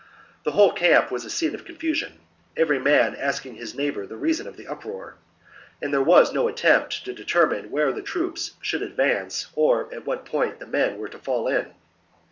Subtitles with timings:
[0.45, 2.21] The whole camp was a scene of confusion,
[2.57, 5.17] every man asking his neighbour the reason of the uproar;
[5.79, 10.25] and there was no attempt to determine where the troops should advance or at what
[10.25, 11.75] point the men were to fall in.